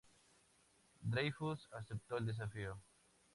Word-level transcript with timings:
Dreyfus 1.03 1.69
aceptó 1.73 2.17
el 2.17 2.25
desafío. 2.25 2.75